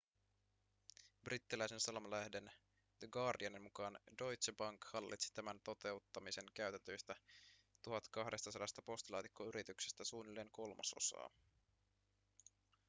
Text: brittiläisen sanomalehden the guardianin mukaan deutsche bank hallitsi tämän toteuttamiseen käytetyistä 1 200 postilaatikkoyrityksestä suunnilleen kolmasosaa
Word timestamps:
brittiläisen 1.23 1.79
sanomalehden 1.79 2.51
the 2.99 3.07
guardianin 3.07 3.61
mukaan 3.61 3.99
deutsche 4.19 4.51
bank 4.57 4.85
hallitsi 4.93 5.33
tämän 5.33 5.59
toteuttamiseen 5.63 6.45
käytetyistä 6.53 7.15
1 7.97 8.11
200 8.11 8.67
postilaatikkoyrityksestä 8.85 10.03
suunnilleen 10.03 10.49
kolmasosaa 10.51 11.29